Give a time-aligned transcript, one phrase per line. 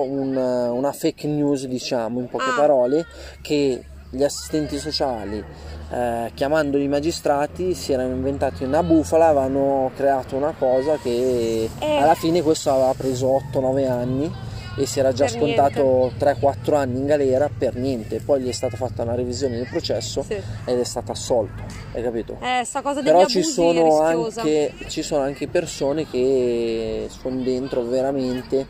[0.00, 2.56] un- una fake news, diciamo, in poche Ah.
[2.56, 3.04] parole,
[3.42, 5.42] che gli assistenti sociali,
[5.90, 11.96] eh, chiamando i magistrati, si erano inventati una bufala, avevano creato una cosa che Eh.
[11.98, 14.30] alla fine questo aveva preso 8-9 anni
[14.78, 18.20] e si era già Per scontato 3-4 anni in galera per niente.
[18.20, 20.34] Poi gli è stata fatta una revisione del processo Sì.
[20.64, 21.62] ed è stato assolto,
[21.94, 22.38] hai capito?
[22.40, 28.66] Eh, sta cosa Però ci sono, anche, ci sono anche persone che sono dentro veramente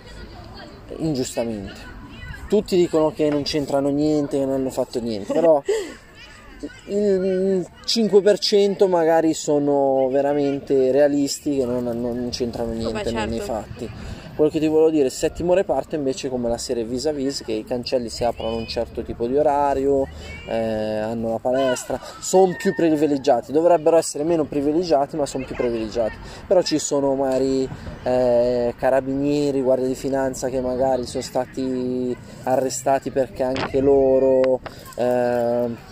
[0.99, 1.91] ingiustamente.
[2.49, 5.63] Tutti dicono che non c'entrano niente, che non hanno fatto niente, però
[6.87, 13.53] il 5% magari sono veramente realisti che non, non c'entrano niente Vabbè, nei certo.
[13.53, 13.91] fatti.
[14.35, 17.43] Quello che ti volevo dire, il settimo reparto invece come la serie Vis a Vis,
[17.45, 20.09] che i cancelli si aprono a un certo tipo di orario,
[20.49, 26.15] eh, hanno la palestra, sono più privilegiati, dovrebbero essere meno privilegiati ma sono più privilegiati,
[26.47, 27.69] però ci sono magari
[28.05, 34.61] eh, carabinieri, guardia di finanza che magari sono stati arrestati perché anche loro...
[34.97, 35.91] eh,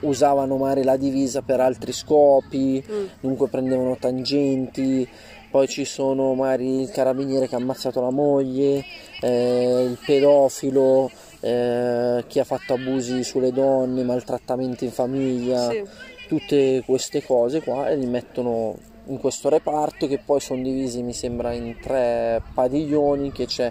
[0.00, 3.04] usavano magari la divisa per altri scopi, Mm.
[3.20, 5.06] dunque prendevano tangenti,
[5.50, 8.84] poi ci sono magari il carabiniere che ha ammazzato la moglie,
[9.20, 15.82] eh, il pedofilo, eh, chi ha fatto abusi sulle donne, maltrattamenti in famiglia, Sì.
[16.28, 21.12] tutte queste cose qua e li mettono in questo reparto che poi sono divisi mi
[21.14, 23.68] sembra in tre padiglioni che c'è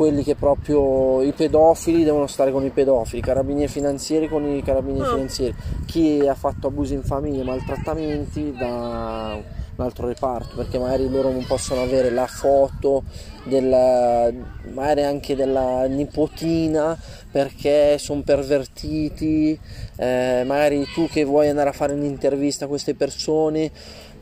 [0.00, 4.62] quelli che proprio i pedofili devono stare con i pedofili, i carabinieri finanzieri con i
[4.62, 5.12] carabinieri Ah.
[5.12, 9.38] finanzieri, chi ha fatto abusi in famiglia, maltrattamenti da
[9.76, 13.02] un altro reparto, perché magari loro non possono avere la foto
[13.44, 14.30] della,
[14.72, 16.98] magari anche della nipotina
[17.30, 19.58] perché sono pervertiti,
[19.96, 23.70] eh, magari tu che vuoi andare a fare un'intervista a queste persone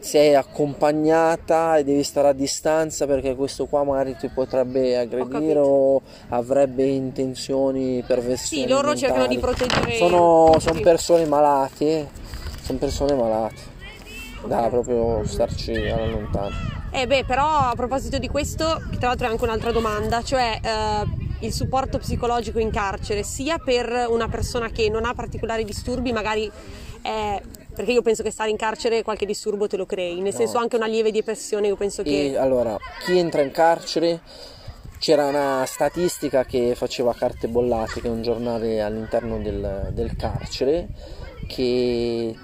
[0.01, 6.01] sei accompagnata e devi stare a distanza perché questo qua magari ti potrebbe aggredire o
[6.29, 9.55] avrebbe intenzioni perversioni Sì, loro cercano di mentali.
[9.57, 12.09] proteggere sono, sono persone malate
[12.63, 13.77] sono persone malate
[14.47, 14.69] da Ok.
[14.71, 16.55] proprio starci alla lontano
[16.93, 21.05] Eh beh, però a proposito di questo, tra l'altro è anche un'altra domanda, cioè eh,
[21.41, 26.51] il supporto psicologico in carcere, sia per una persona che non ha particolari disturbi, magari
[27.03, 27.41] è-
[27.79, 30.39] perché io penso che stare in carcere qualche disturbo te lo crei, nel No.
[30.39, 32.33] senso anche una lieve depressione, io penso che...
[32.33, 34.21] E allora, chi entra in carcere,
[34.99, 40.89] c'era una statistica che faceva Carte Bollate, che è un giornale all'interno del, del carcere,
[41.47, 42.35] che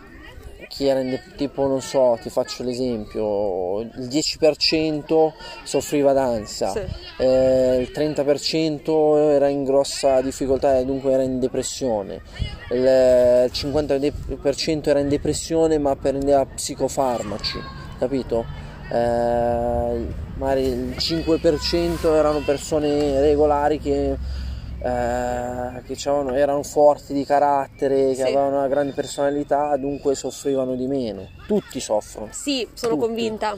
[0.74, 6.80] chi era in tipo, non so, ti faccio l'esempio, il 10% soffriva d'ansia, Sì.
[7.18, 12.20] eh, il 30% era in grossa difficoltà e dunque era in depressione,
[12.72, 17.58] il 50% era in depressione ma prendeva psicofarmaci,
[18.00, 18.44] capito?
[18.90, 24.16] Eh, magari il 5% erano persone regolari che,
[24.84, 25.96] eh, che
[26.36, 28.22] erano forti di carattere, che Sì.
[28.22, 31.26] avevano una grande personalità, dunque soffrivano di meno.
[31.46, 32.28] Tutti soffrono.
[32.32, 33.06] Sì, sono Tutti.
[33.06, 33.56] convinta.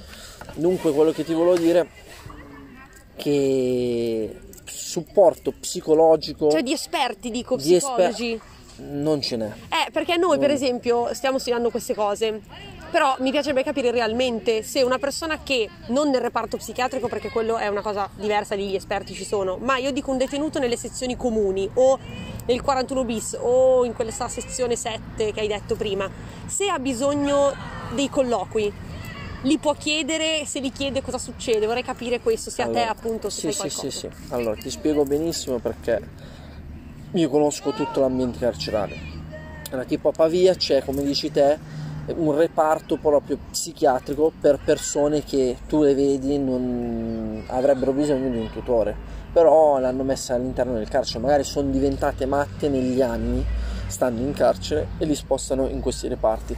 [0.54, 1.87] Dunque quello che ti volevo dire è
[3.16, 8.41] che supporto psicologico Cioè di esperti, dico, di esper- psicologi.
[8.93, 9.47] non ce n'è.
[9.47, 12.41] Eh, perché noi per esempio stiamo studiando queste cose,
[12.91, 17.56] però mi piacerebbe capire realmente se una persona che non nel reparto psichiatrico, perché quello
[17.56, 20.76] è una cosa diversa, lì gli esperti ci sono, ma io dico un detenuto nelle
[20.76, 21.98] sezioni comuni o
[22.46, 26.08] nel 41 bis o in questa sezione 7 che hai detto prima,
[26.46, 27.52] se ha bisogno
[27.94, 28.72] dei colloqui,
[29.42, 32.91] li può chiedere, se li chiede cosa succede, vorrei capire questo, se a te Allora,
[32.91, 34.08] appunto se sì, fai sì, qualcosa.
[34.08, 34.32] sì, sì.
[34.32, 36.00] Allora, ti spiego benissimo perché
[37.12, 38.96] io conosco tutto l'ambiente carcerario.
[39.70, 41.58] Allora, tipo a Pavia c'è, come dici te,
[42.15, 48.50] un reparto proprio psichiatrico per persone che tu le vedi non avrebbero bisogno di un
[48.50, 48.94] tutore,
[49.33, 53.44] però l'hanno messa all'interno del carcere, magari sono diventate matte negli anni,
[53.87, 56.56] stando in carcere e li spostano in questi reparti.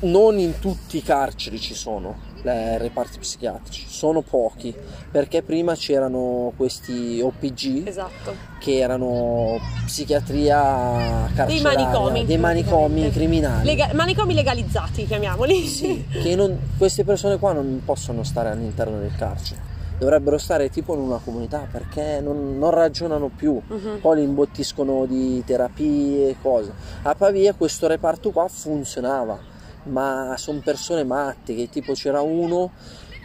[0.00, 4.72] Non in tutti i carceri ci sono eh, reparti psichiatrici, sono pochi,
[5.10, 8.32] perché prima c'erano questi OPG Esatto.
[8.60, 13.64] che erano psichiatria carceraria, manicomi, dei manicomi criminali.
[13.66, 15.66] Lega- manicomi legalizzati, chiamiamoli.
[15.66, 19.60] Sì, che non- queste persone qua non possono stare all'interno del carcere.
[19.98, 23.98] Dovrebbero stare tipo in una comunità perché non, non ragionano più, Mhm.
[24.00, 26.70] poi li imbottiscono di terapie, cose.
[27.02, 32.72] A Pavia questo reparto qua funzionava, ma sono persone matte, che tipo c'era uno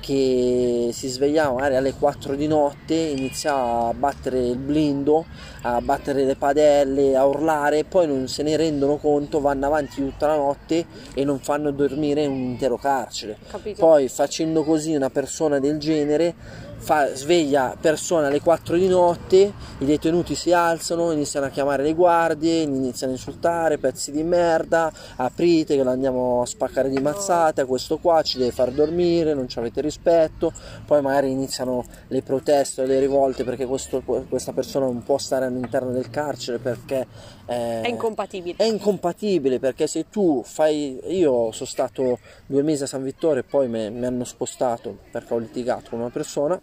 [0.03, 5.25] che si svegliava magari alle 4 di notte, iniziava a battere il blindo,
[5.61, 10.03] a battere le padelle, a urlare, e poi non se ne rendono conto, vanno avanti
[10.03, 13.37] tutta la notte e non fanno dormire un intero carcere.
[13.47, 13.79] Capito?
[13.79, 16.35] Poi facendo così una persona del genere
[16.83, 21.93] fa, sveglia persone alle 4 di notte, i detenuti si alzano, iniziano a chiamare le
[21.93, 27.61] guardie, iniziano a insultare, pezzi di merda, aprite che lo andiamo a spaccare di mazzate,
[27.61, 30.51] a questo qua ci deve far dormire, non ci avete rispetto,
[30.85, 35.91] poi magari iniziano le proteste, le rivolte perché questo, questa persona non può stare all'interno
[35.91, 37.07] del carcere perché
[37.45, 38.55] eh, è incompatibile.
[38.57, 43.43] È incompatibile perché se tu fai, io sono stato due mesi a San Vittore e
[43.43, 46.59] poi mi hanno spostato perché ho litigato con una persona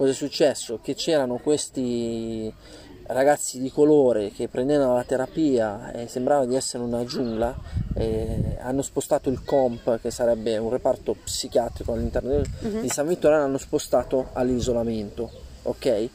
[0.00, 0.78] cosa è successo?
[0.82, 2.50] Che c'erano questi
[3.08, 7.54] ragazzi di colore che prendevano la terapia e sembrava di essere una giungla
[8.60, 12.80] hanno spostato il comp che sarebbe un reparto psichiatrico all'interno uh-huh.
[12.80, 15.28] di San Vittore l'hanno spostato all'isolamento
[15.62, 16.08] ok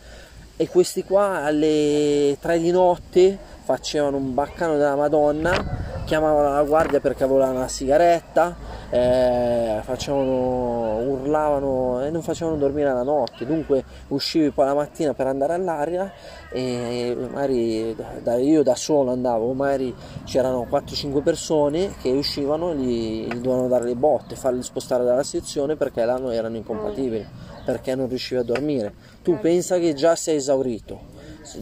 [0.58, 7.00] e questi qua alle 3 di notte facevano un baccano della madonna chiamavano la guardia
[7.00, 8.56] perché volevano una sigaretta
[8.90, 15.28] eh, facevano, urlavano e non facevano dormire la notte, dunque uscivi poi la mattina per
[15.28, 16.12] andare all'aria
[16.52, 19.94] e magari da, io da solo andavo, magari
[20.24, 25.24] c'erano 4-5 persone che uscivano e gli, gli dovevano dare le botte, farli spostare dalla
[25.24, 27.26] sezione perché là non erano incompatibili,
[27.66, 28.94] perché non riuscivi a dormire.
[29.24, 31.14] Tu pensa che già sei esaurito,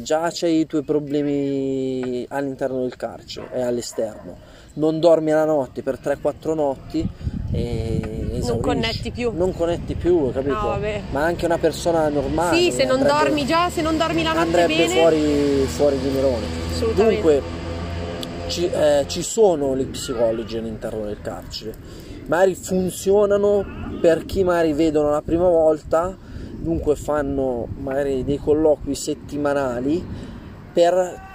[0.02, 6.00] già c'hai i tuoi problemi all'interno del carcere e all'esterno non dormi la notte per
[6.02, 7.08] 3-4 notti
[7.52, 9.32] e non connetti più.
[9.34, 10.54] Non connetti più, capito?
[10.54, 10.80] No,
[11.12, 12.58] Ma anche una persona normale.
[12.58, 14.94] Sì, se non andrebbe, dormi già, se non dormi la notte andrebbe bene.
[14.94, 16.46] fuori, fuori di Nerone.
[16.96, 17.42] Dunque,
[18.48, 21.74] ci, eh, ci sono gli psicologi all'interno del carcere.
[22.26, 23.66] Magari funzionano
[24.02, 26.16] per chi magari vedono la prima volta,
[26.64, 30.04] dunque fanno magari dei colloqui settimanali
[30.72, 31.32] per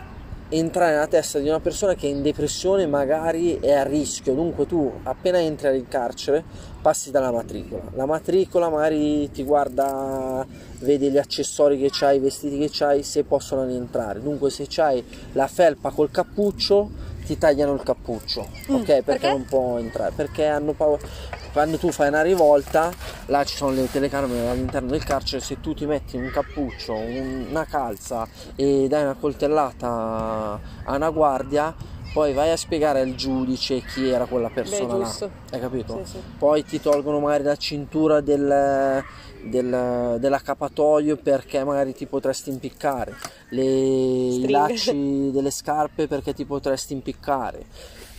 [0.50, 4.34] entrare nella testa di una persona che è in depressione magari è a rischio.
[4.34, 6.42] Dunque tu appena entri in carcere
[6.80, 7.84] passi dalla matricola.
[7.94, 10.46] La matricola magari ti guarda
[10.80, 14.22] vede gli accessori che c'hai i vestiti che c'hai se possono rientrare.
[14.22, 16.90] Dunque se c'hai la felpa col cappuccio
[17.28, 21.06] ti tagliano il cappuccio mm, ok perché, perché non può entrare perché hanno paura
[21.52, 22.92] quando tu fai una rivolta,
[23.26, 27.64] là ci sono le telecamere all'interno del carcere, se tu ti metti un cappuccio, una
[27.64, 31.74] calza e dai una coltellata a una guardia,
[32.12, 35.30] poi vai a spiegare al giudice chi era quella persona Beh, là.
[35.50, 36.02] Hai capito?
[36.04, 36.18] Sì, sì.
[36.38, 39.02] Poi ti tolgono magari la cintura del,
[39.42, 43.14] del, dell'accappatoio perché magari ti potresti impiccare,
[43.50, 47.64] le, i lacci delle scarpe perché ti potresti impiccare.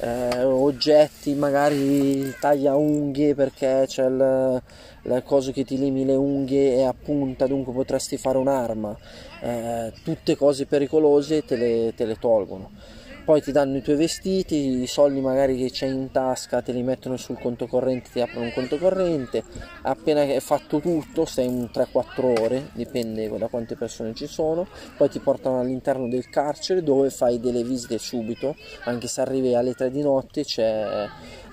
[0.02, 4.62] Eh, oggetti, magari taglia unghie perché c'è il,
[5.04, 8.98] il coso che ti limi le unghie e appunta, dunque potresti fare un'arma.
[9.42, 12.98] Eh, tutte cose pericolose te le, te le tolgono
[13.30, 16.82] poi ti danno i tuoi vestiti, i soldi magari che c'hai in tasca te li
[16.82, 19.44] mettono sul conto corrente, ti aprono un conto corrente,
[19.84, 24.66] appena è fatto tutto stai un 3-4 ore, dipende da quante persone ci sono,
[24.98, 28.56] poi ti portano all'interno del carcere dove fai delle visite subito,
[28.86, 31.06] anche se arrivi alle 3 di notte c'è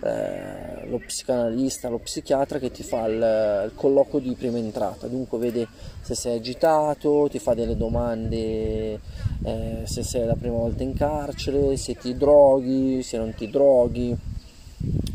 [0.06, 5.38] eh, lo psicanalista, lo psichiatra che ti fa il, il colloquio di prima entrata, dunque
[5.38, 5.66] vede
[6.00, 9.00] se sei agitato, ti fa delle domande
[9.42, 14.16] eh, se sei la prima volta in carcere, se ti droghi, se non ti droghi,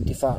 [0.04, 0.38] ti fa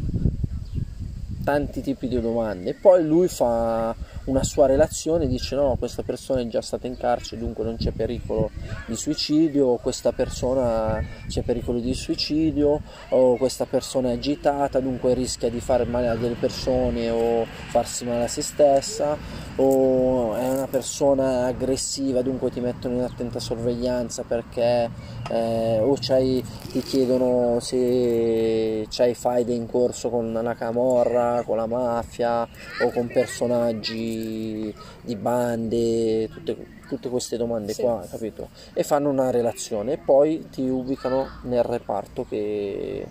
[1.44, 2.74] tanti tipi di domande.
[2.74, 7.40] Poi lui fa una sua relazione dice no questa persona è già stata in carcere
[7.40, 8.50] dunque non c'è pericolo
[8.86, 15.50] di suicidio questa persona c'è pericolo di suicidio o questa persona è agitata dunque rischia
[15.50, 19.16] di fare male a delle persone o farsi male a se stessa
[19.56, 24.90] o è una persona aggressiva dunque ti mettono in attenta sorveglianza perché
[25.30, 32.48] eh, o ti chiedono se c'hai faide in corso con la camorra con la mafia
[32.82, 36.56] o con personaggi di, bande, tutte,
[36.88, 37.82] tutte, queste domande sì.
[37.82, 38.48] qua, capito?
[38.72, 43.06] E fanno una relazione e poi ti ubicano nel reparto che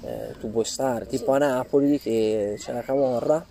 [0.00, 1.42] eh, tu puoi stare, tipo sì.
[1.42, 3.44] a Napoli che c'è la camorra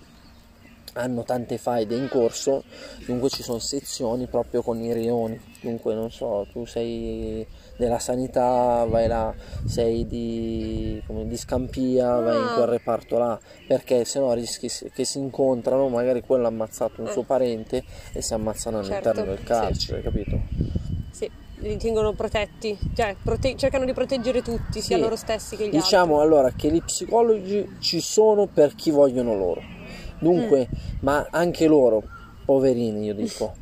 [0.98, 2.64] hanno tante faide in corso,
[3.06, 7.46] dunque ci sono sezioni proprio con i rioni, dunque non so, tu sei
[7.78, 9.34] della sanità, vai là,
[9.66, 12.72] sei di, come, di Scampia, vai in quel ah.
[12.72, 17.22] reparto là, perché se no rischi che si incontrano, magari quello ha ammazzato un suo
[17.22, 17.26] eh.
[17.26, 20.04] parente e si ammazzano all'interno certo, del carcere, sì.
[20.04, 20.42] capito?
[21.12, 25.72] Sì li tengono protetti, cioè prote- cercano di proteggere tutti, sia loro stessi che gli
[25.72, 25.88] diciamo altri.
[25.88, 29.62] Diciamo allora che gli psicologi ci sono per chi vogliono loro,
[30.20, 30.80] dunque, mm.
[31.02, 32.04] ma anche loro,
[32.46, 33.54] poverini io dico,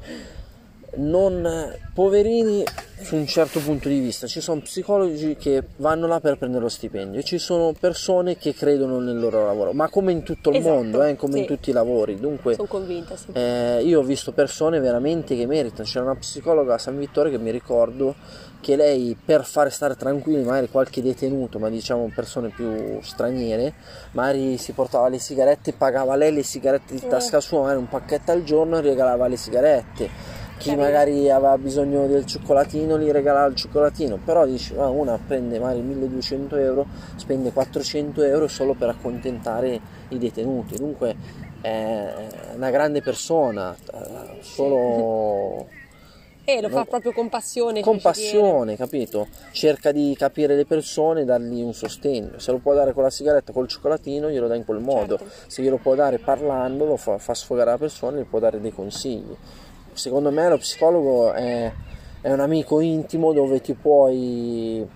[0.98, 2.64] non poverini
[3.02, 6.70] su un certo punto di vista ci sono psicologi che vanno là per prendere lo
[6.70, 10.74] stipendio ci sono persone che credono nel loro lavoro ma come in tutto il Esatto,
[10.74, 11.48] mondo eh, come in sì.
[11.54, 13.28] tutti i lavori dunque Sono convinta, sì.
[13.34, 17.38] eh, io ho visto persone veramente che meritano c'era una psicologa a San Vittore che
[17.38, 18.16] mi ricordo
[18.66, 23.76] che lei per fare stare tranquilli magari qualche detenuto ma diciamo persone più straniere
[24.14, 28.32] magari si portava le sigarette pagava lei le sigarette di tasca sua magari un pacchetto
[28.32, 30.10] al giorno e regalava le sigarette.
[30.58, 34.18] Chi magari aveva bisogno del cioccolatino gli regalava il cioccolatino.
[34.24, 40.18] Però dice ah, una prende magari 1200 euro spende 400 euro solo per accontentare i
[40.18, 40.78] detenuti.
[40.78, 41.16] Dunque
[41.62, 42.14] è
[42.56, 45.68] una grande persona eh, solo
[46.48, 46.86] E lo fa no.
[46.86, 47.82] proprio con passione.
[47.82, 48.32] con ci ci tiene.
[48.40, 52.94] passione capito cerca di capire le persone e dargli un sostegno se lo può dare
[52.94, 55.34] con la sigaretta col cioccolatino glielo dà in quel modo Certo.
[55.48, 58.62] se glielo può dare parlando lo fa, fa sfogare la persona e gli può dare
[58.62, 59.36] dei consigli
[59.94, 61.72] secondo me lo psicologo è,
[62.22, 64.88] è un amico intimo dove ti puoi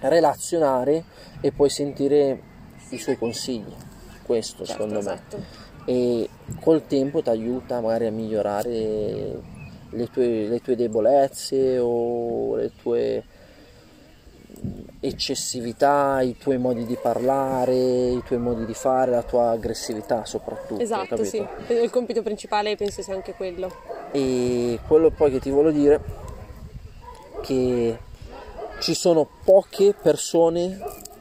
[0.00, 1.04] relazionare
[1.40, 2.40] e puoi sentire
[2.90, 3.72] i suoi consigli
[4.24, 5.42] questo Certo, secondo me esatto.
[5.86, 6.28] e
[6.60, 9.58] col tempo ti aiuta magari a migliorare
[9.90, 13.24] le tue, le tue debolezze o le tue
[15.00, 20.82] eccessività, i tuoi modi di parlare, i tuoi modi di fare, la tua aggressività soprattutto.
[20.82, 21.44] Esatto, sì.
[21.68, 23.70] Il compito principale penso sia anche quello.
[24.12, 26.00] E quello poi che ti voglio dire
[27.42, 27.98] che
[28.80, 30.78] ci sono poche persone,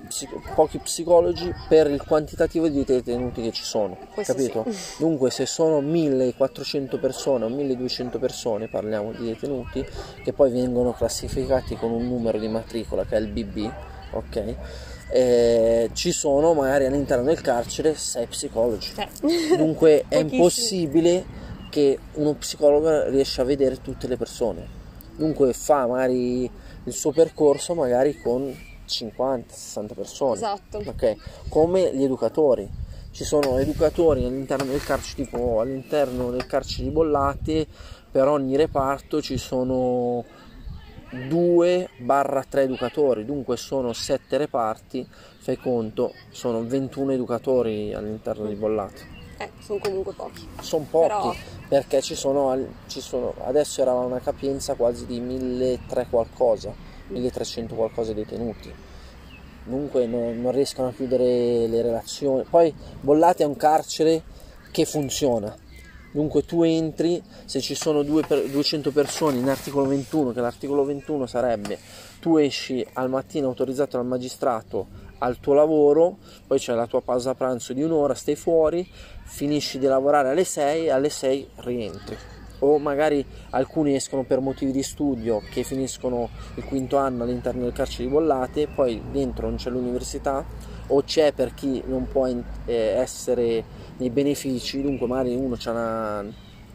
[0.10, 4.66] psico- pochi psicologi per il quantitativo di detenuti che ci sono, Questo capito?
[4.98, 9.86] Dunque se sono 1400 persone o 1200 persone, parliamo di detenuti,
[10.24, 13.72] che poi vengono classificati con un numero di matricola che è il BB,
[14.12, 14.56] ok?
[15.12, 18.92] Eh, ci sono magari all'interno del carcere 6 psicologi.
[18.94, 19.08] Cioè,
[19.56, 21.38] Dunque è impossibile
[21.70, 24.78] che uno psicologo riesca a vedere tutte le persone.
[25.16, 26.50] Dunque fa magari
[26.84, 28.56] il suo percorso magari con
[28.90, 30.36] 50-60 persone.
[30.36, 30.78] Esatto.
[30.86, 31.16] Ok,
[31.50, 32.68] come gli educatori.
[33.12, 37.68] Ci sono educatori all'interno del carcere, tipo all'interno del carcere di Bollate,
[38.12, 40.24] per ogni reparto ci sono
[41.12, 45.08] 2-3 educatori, dunque sono 7 reparti,
[45.40, 50.48] fai conto, sono 21 educatori all'interno di Bollate eh, sono comunque pochi.
[50.62, 51.34] sono pochi Però-
[51.70, 52.56] perché ci sono,
[52.88, 56.74] ci sono adesso era una capienza quasi di 1300 qualcosa
[57.10, 58.74] 1300 qualcosa detenuti
[59.70, 62.44] dunque no- non riescono a chiudere le relazioni.
[62.50, 64.24] Poi Bollate è un carcere
[64.72, 65.56] che funziona.
[66.12, 71.28] Dunque tu entri se ci sono per- 200 persone in articolo 21 che l'articolo 21
[71.28, 71.78] sarebbe
[72.20, 74.88] tu esci al mattino autorizzato dal magistrato
[75.20, 78.90] al tuo lavoro, poi c'è la tua pausa pranzo di un'ora, stai fuori,
[79.24, 82.39] finisci di lavorare alle 6, alle 6 rientri.
[82.60, 87.74] O magari alcuni escono per motivi di studio che finiscono il quinto anno all'interno del
[87.74, 90.46] carcere di Bollate, poi dentro non c'è l'università,
[90.88, 93.64] o c'è per chi non può eh, essere
[93.98, 96.26] nei benefici, dunque magari uno ha una,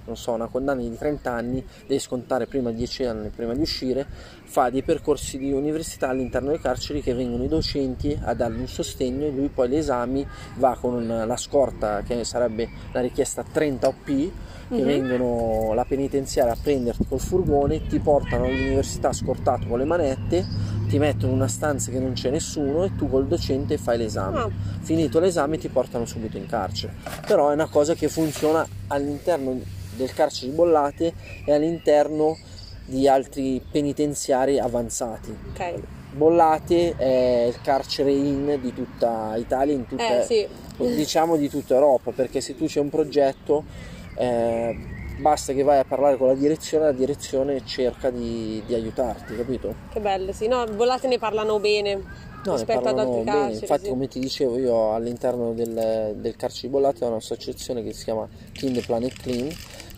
[0.07, 4.07] non so, una condanna di 30 anni, deve scontare prima 10 anni prima di uscire,
[4.45, 8.69] fa dei percorsi di università all'interno dei carceri che vengono i docenti a dargli un
[8.69, 13.89] sostegno e lui poi agli esami va con la scorta che sarebbe la richiesta 30
[13.89, 14.33] OP che
[14.81, 14.85] Mhm.
[14.85, 20.45] vengono la penitenziaria a prenderti col furgone, ti portano all'università scortato con le manette,
[20.89, 24.39] ti mettono in una stanza che non c'è nessuno e tu col docente fai l'esame.
[24.39, 24.51] Ah.
[24.81, 26.95] Finito l'esame ti portano subito in carcere.
[27.27, 29.61] Però è una cosa che funziona all'interno
[29.97, 31.13] del carcere di Bollate
[31.45, 32.37] e all'interno
[32.87, 35.35] di altri penitenziari avanzati.
[35.53, 35.75] Ok.
[36.13, 40.47] Bollate è il carcere in di tutta Italia, in tutta, Eh, sì.
[40.77, 43.65] diciamo di tutta Europa, perché se tu c'è un progetto
[44.17, 44.77] eh,
[45.19, 49.75] basta che vai a parlare con la direzione, la direzione cerca di, di aiutarti, capito?
[49.93, 50.47] Che bello, sì.
[50.47, 51.95] No, Bollate ne parlano bene
[52.45, 53.39] No, ne rispetto ad parlano altri bene.
[53.39, 53.61] carceri.
[53.63, 53.89] Infatti, sì.
[53.91, 58.29] come ti dicevo, io all'interno del, del carcere di Bollate ho un'associazione che si chiama
[58.53, 59.49] Clean the Planet Clean,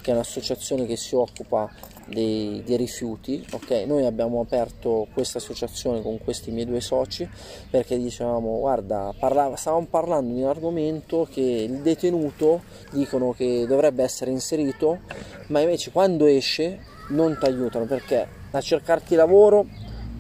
[0.06, 1.68] che è un'associazione che si occupa
[2.06, 3.44] dei, dei rifiuti.
[3.50, 7.28] Ok, noi abbiamo aperto questa associazione con questi miei due soci
[7.68, 14.04] perché dicevamo, guarda, parlava- stavamo parlando di un argomento che il detenuto dicono che dovrebbe
[14.04, 15.00] essere inserito,
[15.48, 19.66] ma invece quando esce non ti aiutano perché a cercarti lavoro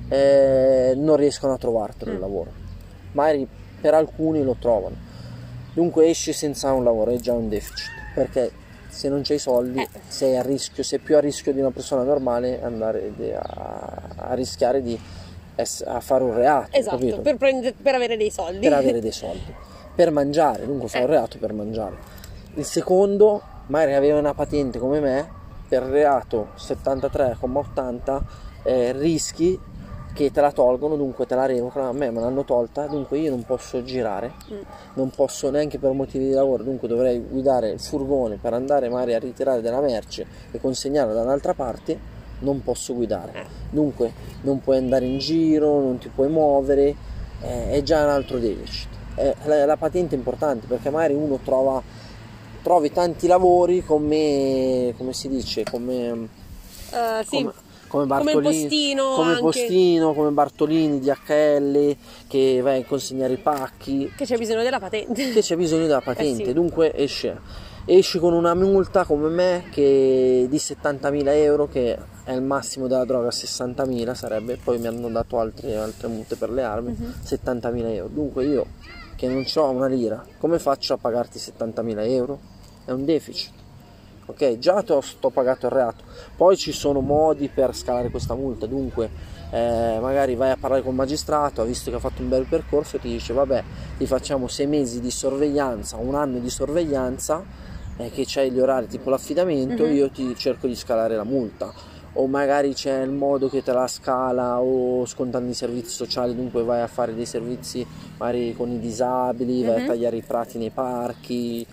[0.08, 2.20] eh, non riescono a trovartelo il Mm.
[2.20, 2.50] lavoro.
[3.12, 3.46] Magari
[3.80, 4.96] per alcuni lo trovano.
[5.74, 8.50] Dunque esci senza un lavoro, è già un deficit, perché
[8.96, 9.88] se non c'hai soldi Eh.
[10.08, 14.82] sei a rischio, sei più a rischio di una persona normale andare a, a rischiare
[14.82, 14.98] di
[15.54, 18.60] ess- a fare un reato, Esatto, per, prendere- per avere dei soldi.
[18.60, 19.54] per avere dei soldi,
[19.94, 21.08] per mangiare, dunque fa un Eh.
[21.08, 21.96] reato per mangiare.
[22.54, 25.28] Il secondo, magari aveva una patente come me,
[25.68, 28.20] per reato 73,80
[28.62, 29.58] eh, rischi
[30.16, 33.28] che te la tolgono, dunque te la revocano, a me me l'hanno tolta, dunque io
[33.28, 34.60] non posso girare, mm.
[34.94, 39.12] non posso neanche per motivi di lavoro, dunque dovrei guidare il furgone per andare magari
[39.12, 41.98] a ritirare della merce e consegnarla da un'altra parte,
[42.38, 43.32] non posso guidare.
[43.34, 43.44] Eh.
[43.68, 46.94] Dunque non puoi andare in giro, non ti puoi muovere,
[47.42, 48.88] eh, è già un altro deficit.
[49.16, 51.82] Eh, la, la, patente è importante perché magari uno trova
[52.62, 57.42] trovi tanti lavori come come si dice come, uh, sì.
[57.42, 57.52] come
[57.86, 64.12] come Bartolini, come postino, come, postino, come Bartolini, DHL, che vai a consegnare i pacchi.
[64.16, 65.32] Che c'è bisogno della patente.
[65.32, 66.52] Che c'è bisogno della patente, eh sì.
[66.52, 67.38] dunque esce.
[67.84, 73.04] Esci con una multa come me che di 70.000 euro, che è il massimo della
[73.04, 77.06] droga, 60.000 sarebbe, poi mi hanno dato altre, altre multe per le armi, uh-huh.
[77.06, 77.14] Mhm.
[77.24, 78.08] 70.000 euro.
[78.12, 78.66] Dunque io
[79.14, 82.38] che non ho una lira, come faccio a pagarti 70.000 euro?
[82.84, 83.64] È un deficit
[84.26, 86.04] ok già ti ho, sto pagato il reato
[86.36, 90.90] poi ci sono modi per scalare questa multa dunque eh, magari vai a parlare con
[90.90, 93.62] il magistrato ha visto che ha fatto un bel percorso e ti dice vabbè
[93.96, 97.44] ti facciamo sei mesi di sorveglianza un anno di sorveglianza
[97.96, 99.96] eh, che c'hai gli orari tipo l'affidamento mm-hmm.
[99.96, 101.72] io ti cerco di scalare la multa
[102.18, 106.62] o magari c'è il modo che te la scala o scontando i servizi sociali dunque
[106.62, 109.86] vai a fare dei servizi magari con i disabili vai a mhm.
[109.86, 111.66] tagliare i prati nei parchi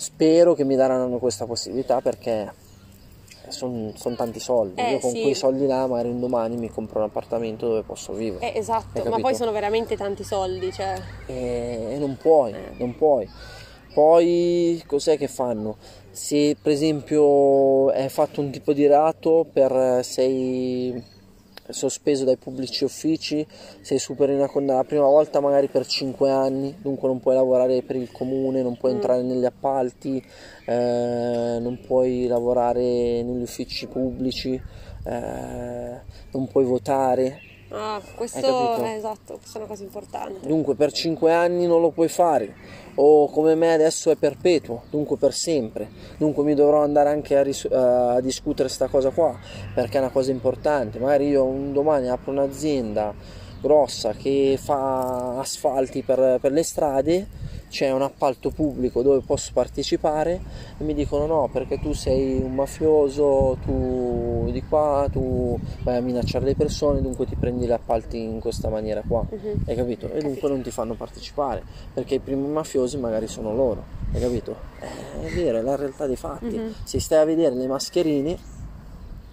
[0.00, 2.50] spero che mi daranno questa possibilità perché
[3.48, 4.80] sono son tanti soldi.
[4.80, 5.20] Eh, Io con sì.
[5.20, 8.52] quei soldi là magari un domani mi compro un appartamento dove posso vivere.
[8.52, 10.72] Eh, esatto, ma poi sono veramente tanti soldi.
[10.72, 10.94] Cioè...
[11.26, 12.72] E, e non puoi, eh.
[12.78, 13.28] non puoi.
[13.92, 15.76] Poi cos'è che fanno?
[16.10, 21.18] Se per esempio è fatto un tipo di reato per sei
[21.72, 23.46] sospeso dai pubblici uffici,
[23.80, 27.82] sei superi una condanna la prima volta magari per 5 anni, dunque non puoi lavorare
[27.82, 28.94] per il comune, non puoi mm.
[28.94, 30.22] entrare negli appalti,
[30.66, 32.82] eh, non puoi lavorare
[33.22, 34.60] negli uffici pubblici,
[35.04, 36.00] eh,
[36.32, 37.40] non puoi votare,
[37.72, 40.46] Ah, questo è esatto, questa è una cosa importante.
[40.46, 42.54] Dunque per 5 anni non lo puoi fare,
[42.96, 45.88] o come me adesso è perpetuo, dunque per sempre.
[46.18, 49.38] Dunque mi dovrò andare anche a, ris- a discutere questa cosa qua,
[49.72, 50.98] perché è una cosa importante.
[50.98, 53.14] Magari io un domani apro un'azienda
[53.60, 57.26] grossa che fa asfalti per, per le strade
[57.70, 60.40] c'è un appalto pubblico dove posso partecipare
[60.76, 66.00] e mi dicono no perché tu sei un mafioso, tu di qua, tu vai a
[66.00, 69.60] minacciare le persone, dunque ti prendi gli appalti in questa maniera qua, uh-huh.
[69.66, 70.10] hai capito?
[70.12, 71.62] E dunque non ti fanno partecipare
[71.94, 74.56] perché i primi mafiosi magari sono loro, hai capito?
[74.80, 76.56] Eh, è vero, è la realtà dei fatti.
[76.56, 76.72] Uh-huh.
[76.82, 78.36] Se stai a vedere le mascherine,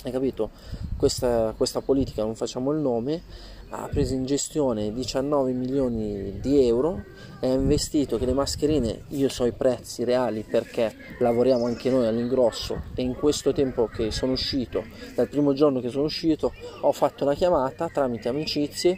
[0.04, 0.52] hai capito?
[0.96, 3.22] Questa, questa politica, non facciamo il nome,
[3.70, 7.04] ha preso in gestione 19 milioni di euro
[7.42, 12.08] e ha investito che le mascherine, io so i prezzi reali perché lavoriamo anche noi
[12.08, 16.92] all'ingrosso e in questo tempo che sono uscito, dal primo giorno che sono uscito, ho
[16.94, 18.98] fatto una chiamata tramite amicizie.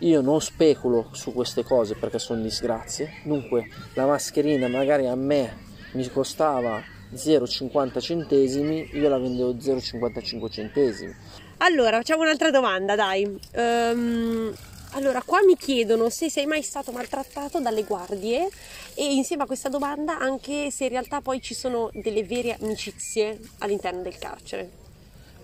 [0.00, 5.56] Io non speculo su queste cose perché sono disgrazie, dunque la mascherina magari a me
[5.92, 6.82] mi costava
[7.14, 11.14] 0,50 centesimi, io la vendevo 0,55 centesimi
[11.58, 13.24] allora, facciamo un'altra domanda, dai.
[13.24, 14.54] Um,
[14.90, 18.48] allora, qua mi chiedono se sei mai stato maltrattato dalle guardie
[18.94, 23.38] e insieme a questa domanda anche se in realtà poi ci sono delle vere amicizie
[23.58, 24.70] all'interno del carcere.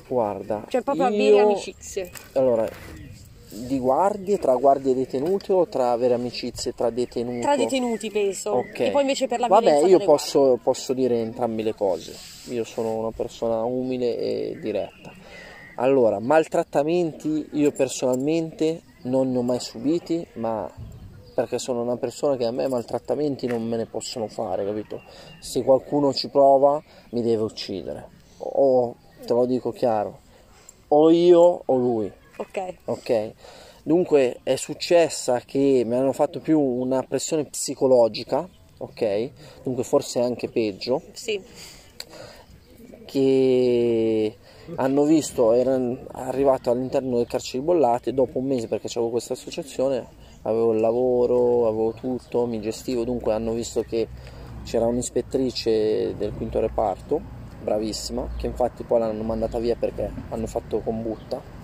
[0.06, 1.16] Guarda, cioè proprio io...
[1.16, 2.10] vere amicizie.
[2.32, 2.68] Allora,
[3.48, 7.40] di guardie, tra guardie e detenuti o tra vere amicizie tra detenuti?
[7.40, 8.52] Tra detenuti penso.
[8.52, 8.80] Ok.
[8.80, 12.14] E poi invece per la Vabbè, io posso, posso dire entrambe le cose.
[12.48, 15.21] Io sono una persona umile e diretta
[15.76, 20.70] allora, maltrattamenti io personalmente non ne ho mai subiti, ma
[21.34, 25.02] perché sono una persona che a me maltrattamenti non me ne possono fare, capito?
[25.40, 28.08] Se qualcuno ci prova mi deve uccidere.
[28.38, 30.18] O te lo dico chiaro,
[30.88, 32.12] o io o lui.
[32.36, 32.74] Ok.
[32.84, 33.32] Ok.
[33.82, 39.30] Dunque è successa che mi hanno fatto più una pressione psicologica, ok?
[39.62, 41.02] Dunque forse anche peggio.
[41.12, 41.42] Sì.
[43.04, 44.36] Che
[44.76, 49.32] hanno visto, erano arrivato all'interno del carcere di Bollate dopo un mese perché avevo questa
[49.32, 50.06] associazione,
[50.42, 54.08] avevo il lavoro, avevo tutto, mi gestivo, dunque hanno visto che
[54.64, 57.20] c'era un'ispettrice del quinto reparto,
[57.62, 61.61] bravissima, che infatti poi l'hanno mandata via perché hanno fatto combutta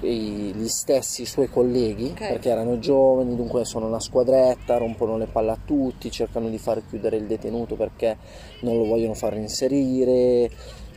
[0.00, 2.28] gli stessi suoi colleghi okay.
[2.28, 6.82] perché erano giovani dunque sono una squadretta rompono le palle a tutti cercano di far
[6.86, 8.16] chiudere il detenuto perché
[8.60, 10.50] non lo vogliono far inserire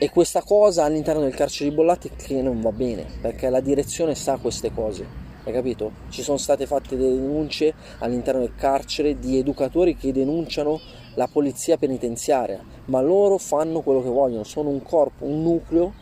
[0.03, 4.15] e questa cosa all'interno del carcere di Bollate che non va bene, perché la direzione
[4.15, 5.05] sa queste cose.
[5.43, 5.91] hai capito?
[6.09, 10.79] Ci sono state fatte delle denunce all'interno del carcere di educatori che denunciano
[11.13, 15.93] la polizia penitenziaria, ma loro fanno quello che vogliono, sono un corpo, un nucleo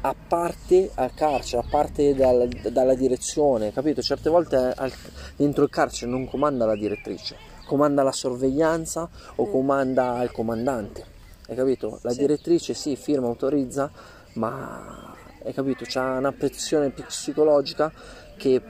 [0.00, 4.00] a parte al carcere, a parte dal, dalla direzione, capito?
[4.00, 4.92] Certe volte al,
[5.36, 9.50] dentro il carcere non comanda la direttrice, comanda la sorveglianza o mm.
[9.50, 11.04] comanda il comandante,
[11.48, 11.98] hai capito?
[12.02, 12.18] La sì.
[12.18, 13.90] direttrice sì, firma, autorizza,
[14.34, 15.84] ma hai capito?
[15.86, 17.92] C'ha una pressione psicologica
[18.36, 18.62] che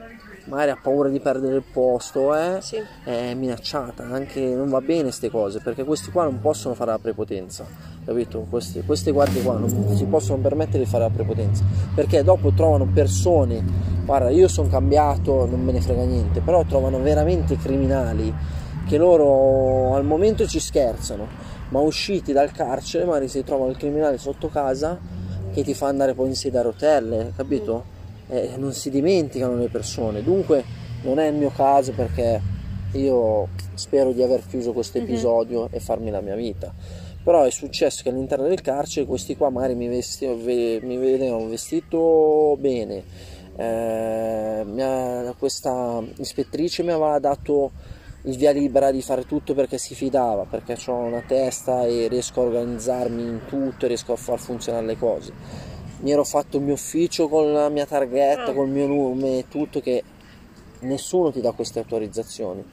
[0.45, 2.57] magari ha paura di perdere il posto, eh?
[2.61, 2.81] sì.
[3.03, 6.99] è minacciata, anche non va bene queste cose, perché questi qua non possono fare la
[6.99, 7.65] prepotenza,
[8.09, 8.45] capito?
[8.49, 12.85] Queste, queste guardie qua non si possono permettere di fare la prepotenza, perché dopo trovano
[12.85, 13.63] persone,
[14.05, 18.33] guarda io sono cambiato, non me ne frega niente, però trovano veramente criminali
[18.87, 21.27] che loro al momento ci scherzano,
[21.69, 24.97] ma usciti dal carcere magari si trovano il criminale sotto casa
[25.51, 27.97] che ti fa andare poi in sedia a rotelle, capito?
[28.29, 30.23] eh, non si dimenticano le persone.
[30.23, 30.63] Dunque
[31.01, 32.41] non è il mio caso perché
[32.93, 35.05] io spero di aver chiuso questo mhm.
[35.05, 35.73] episodio mm-hmm.
[35.73, 36.73] e farmi la mia vita.
[37.29, 42.57] Però è successo che all'interno del carcere questi qua magari mi, vesti, mi vedevano vestito
[42.57, 43.03] bene.
[43.55, 47.69] Eh, ha, questa ispettrice mi aveva dato
[48.23, 52.41] il via libera di fare tutto perché si fidava, perché ho una testa e riesco
[52.41, 55.33] a organizzarmi in tutto e riesco a far funzionare le cose
[55.99, 58.53] mi ero fatto il mio ufficio con la mia targhetta, ah.
[58.53, 60.01] col mio nome, tutto che
[60.79, 62.63] nessuno ti dà queste autorizzazioni.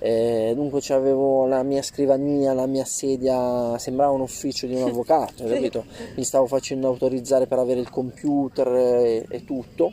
[0.00, 5.44] Eh, dunque avevo la mia scrivania, la mia sedia, sembrava un ufficio di un avvocato,
[5.44, 5.84] capito?
[6.16, 9.92] Mi stavo facendo autorizzare per avere il computer e, e tutto.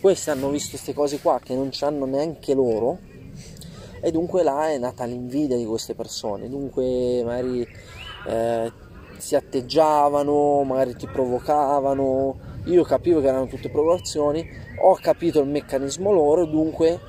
[0.00, 2.98] Questi hanno visto queste cose qua che non hanno neanche loro
[4.00, 6.48] e dunque là è nata l'invidia di queste persone.
[6.48, 7.66] Dunque magari
[8.28, 8.72] eh,
[9.16, 12.38] si atteggiavano, magari ti provocavano.
[12.66, 14.44] Io capivo che erano tutte provocazioni,
[14.80, 17.00] ho capito il meccanismo loro, dunque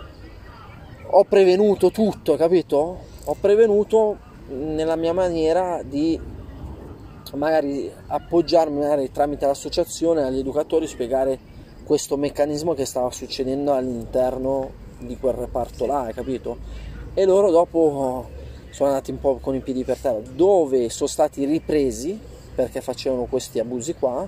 [1.10, 3.00] ho prevenuto tutto, capito?
[3.26, 4.18] Ho prevenuto
[4.50, 6.20] nella mia maniera di
[7.34, 11.40] magari appoggiarmi magari tramite l'associazione agli educatori, spiegare
[11.84, 16.58] questo meccanismo che stava succedendo all'interno di quel reparto là, capito?
[17.14, 18.30] E loro dopo
[18.70, 22.20] sono andati un po' con i piedi per terra, dove sono stati ripresi
[22.54, 24.28] perché facevano questi abusi qua,